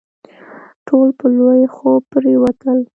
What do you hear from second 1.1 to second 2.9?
په لوی خوب پرېوتل.